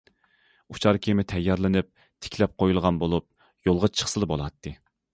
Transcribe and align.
ئۇچار 0.75 0.97
كېمە 1.07 1.25
تەييارلىنىپ 1.33 1.91
تىكلەپ 2.27 2.57
قويۇلغان 2.65 3.01
بولۇپ، 3.05 3.31
يولغا 3.71 3.95
چىقسىلا 3.99 4.35
بولاتتى. 4.37 4.79